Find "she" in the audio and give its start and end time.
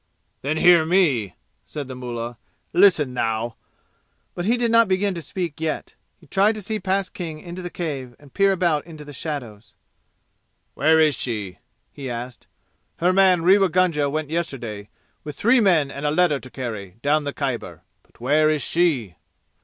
11.13-11.59, 18.63-19.17